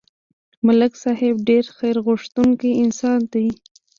[0.65, 3.47] ملک صاحب ډېر خیرغوښتونکی انسان دی